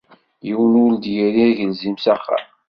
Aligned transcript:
Yiwen 0.47 0.73
ur 0.83 0.91
d-irri 0.95 1.43
agelzim 1.49 1.95
s 1.99 2.05
axxam. 2.13 2.45